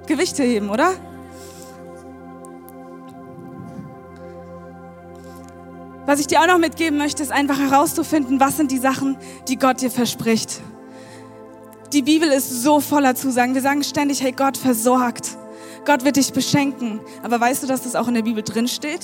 [0.06, 0.92] Gewichte heben, oder?
[6.06, 9.58] Was ich dir auch noch mitgeben möchte, ist einfach herauszufinden, was sind die Sachen, die
[9.58, 10.62] Gott dir verspricht.
[11.94, 13.54] Die Bibel ist so voller Zusagen.
[13.54, 15.38] Wir sagen ständig, hey, Gott versorgt.
[15.86, 17.00] Gott wird dich beschenken.
[17.22, 19.02] Aber weißt du, dass das auch in der Bibel drin steht?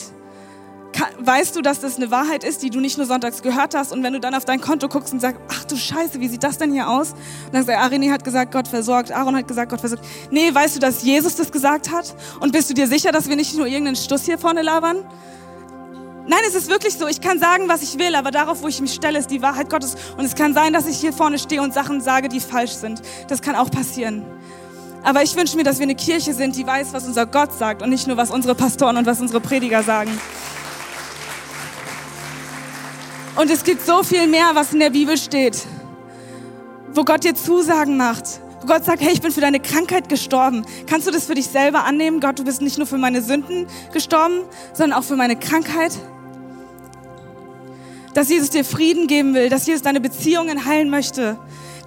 [1.20, 4.04] Weißt du, dass das eine Wahrheit ist, die du nicht nur sonntags gehört hast und
[4.04, 6.58] wenn du dann auf dein Konto guckst und sagst, ach du Scheiße, wie sieht das
[6.58, 7.12] denn hier aus?
[7.12, 10.04] Und dann sagst du, Arini hat gesagt, Gott versorgt, Aaron hat gesagt, Gott versorgt.
[10.32, 12.14] Nee, weißt du, dass Jesus das gesagt hat?
[12.40, 15.06] Und bist du dir sicher, dass wir nicht nur irgendeinen Stuss hier vorne labern?
[16.30, 17.08] Nein, es ist wirklich so.
[17.08, 19.68] Ich kann sagen, was ich will, aber darauf, wo ich mich stelle, ist die Wahrheit
[19.68, 19.96] Gottes.
[20.16, 23.02] Und es kann sein, dass ich hier vorne stehe und Sachen sage, die falsch sind.
[23.28, 24.24] Das kann auch passieren.
[25.02, 27.82] Aber ich wünsche mir, dass wir eine Kirche sind, die weiß, was unser Gott sagt
[27.82, 30.12] und nicht nur, was unsere Pastoren und was unsere Prediger sagen.
[33.36, 35.66] Und es gibt so viel mehr, was in der Bibel steht,
[36.94, 40.64] wo Gott dir Zusagen macht, wo Gott sagt, hey, ich bin für deine Krankheit gestorben.
[40.86, 42.20] Kannst du das für dich selber annehmen?
[42.20, 44.42] Gott, du bist nicht nur für meine Sünden gestorben,
[44.74, 45.94] sondern auch für meine Krankheit
[48.20, 51.38] dass Jesus dir Frieden geben will, dass Jesus deine Beziehungen heilen möchte,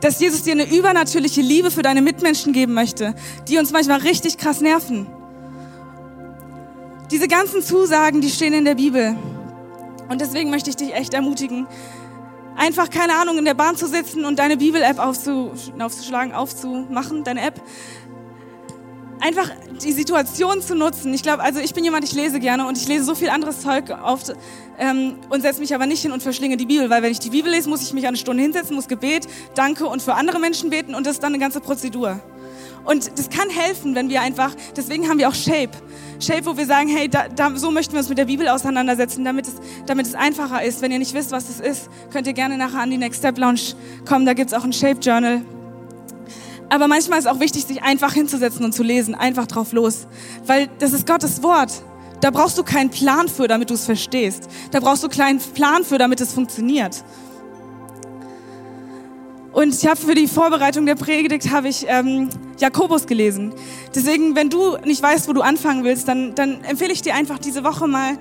[0.00, 3.14] dass Jesus dir eine übernatürliche Liebe für deine Mitmenschen geben möchte,
[3.48, 5.06] die uns manchmal richtig krass nerven.
[7.10, 9.14] Diese ganzen Zusagen, die stehen in der Bibel.
[10.08, 11.66] Und deswegen möchte ich dich echt ermutigen,
[12.56, 17.60] einfach, keine Ahnung, in der Bahn zu sitzen und deine Bibel-App aufzuschlagen, aufzumachen, deine App,
[19.22, 19.50] einfach
[19.82, 21.14] die Situation zu nutzen.
[21.14, 23.60] Ich glaube, also ich bin jemand, ich lese gerne und ich lese so viel anderes
[23.60, 24.34] Zeug oft
[24.78, 27.30] ähm, und setze mich aber nicht hin und verschlinge die Bibel, weil wenn ich die
[27.30, 30.70] Bibel lese, muss ich mich eine Stunde hinsetzen, muss Gebet, Danke und für andere Menschen
[30.70, 32.20] beten und das ist dann eine ganze Prozedur.
[32.84, 35.70] Und das kann helfen, wenn wir einfach, deswegen haben wir auch Shape.
[36.18, 39.24] Shape, wo wir sagen, hey, da, da, so möchten wir uns mit der Bibel auseinandersetzen,
[39.24, 39.54] damit es,
[39.86, 40.82] damit es einfacher ist.
[40.82, 43.38] Wenn ihr nicht wisst, was das ist, könnt ihr gerne nachher an die Next Step
[43.38, 43.60] Lounge
[44.04, 45.42] kommen, da gibt's auch ein Shape Journal.
[46.72, 50.06] Aber manchmal ist auch wichtig, sich einfach hinzusetzen und zu lesen, einfach drauf los.
[50.46, 51.70] Weil das ist Gottes Wort.
[52.22, 54.48] Da brauchst du keinen Plan für, damit du es verstehst.
[54.70, 57.04] Da brauchst du keinen Plan für, damit es funktioniert.
[59.52, 63.52] Und ich habe für die Vorbereitung der Predigt habe ich ähm, Jakobus gelesen.
[63.94, 67.38] Deswegen, wenn du nicht weißt, wo du anfangen willst, dann, dann empfehle ich dir einfach
[67.38, 68.16] diese Woche mal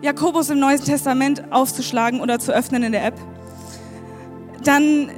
[0.00, 3.20] Jakobus im Neuen Testament aufzuschlagen oder zu öffnen in der App,
[4.64, 5.10] dann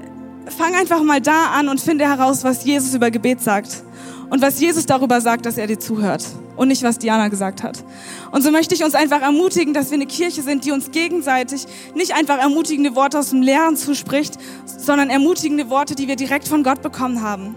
[0.48, 3.82] fang einfach mal da an und finde heraus, was Jesus über Gebet sagt
[4.30, 6.24] und was Jesus darüber sagt, dass er dir zuhört
[6.56, 7.84] und nicht, was Diana gesagt hat.
[8.30, 11.66] Und so möchte ich uns einfach ermutigen, dass wir eine Kirche sind, die uns gegenseitig
[11.94, 16.62] nicht einfach ermutigende Worte aus dem Lehren zuspricht, sondern ermutigende Worte, die wir direkt von
[16.62, 17.54] Gott bekommen haben.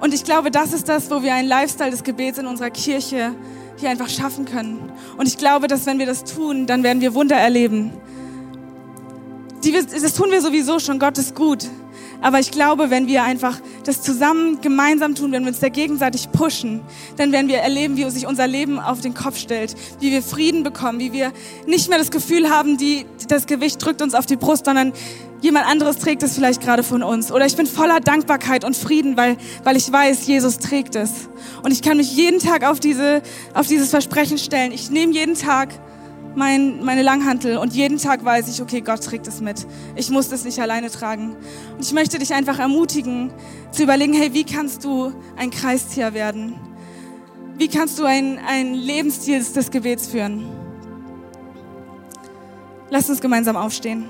[0.00, 3.34] Und ich glaube, das ist das, wo wir einen Lifestyle des Gebets in unserer Kirche
[3.76, 4.90] hier einfach schaffen können.
[5.16, 7.92] Und ich glaube, dass wenn wir das tun, dann werden wir Wunder erleben.
[9.64, 11.66] Die, das tun wir sowieso schon, Gott ist gut.
[12.22, 16.32] Aber ich glaube, wenn wir einfach das zusammen, gemeinsam tun, wenn wir uns da gegenseitig
[16.32, 16.80] pushen,
[17.16, 20.62] dann werden wir erleben, wie sich unser Leben auf den Kopf stellt, wie wir Frieden
[20.62, 21.32] bekommen, wie wir
[21.66, 24.92] nicht mehr das Gefühl haben, die, das Gewicht drückt uns auf die Brust, sondern
[25.42, 27.30] jemand anderes trägt es vielleicht gerade von uns.
[27.30, 31.28] Oder ich bin voller Dankbarkeit und Frieden, weil, weil ich weiß, Jesus trägt es.
[31.62, 34.72] Und ich kann mich jeden Tag auf, diese, auf dieses Versprechen stellen.
[34.72, 35.68] Ich nehme jeden Tag
[36.36, 39.66] mein, meine Langhantel und jeden Tag weiß ich, okay, Gott trägt es mit.
[39.94, 41.36] Ich muss das nicht alleine tragen.
[41.74, 43.32] Und ich möchte dich einfach ermutigen,
[43.70, 46.54] zu überlegen, hey, wie kannst du ein Kreistier werden?
[47.58, 50.46] Wie kannst du ein, ein Lebensstil des Gebets führen?
[52.90, 54.04] Lass uns gemeinsam aufstehen.